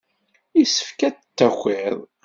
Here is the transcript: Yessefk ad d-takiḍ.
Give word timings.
Yessefk 0.57 0.99
ad 1.07 1.13
d-takiḍ. 1.17 1.97